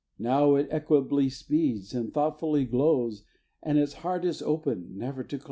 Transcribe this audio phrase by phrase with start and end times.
[0.17, 3.23] Now it equably speeds, and thoughtfully glows,
[3.61, 5.39] And its heart is open, never to close?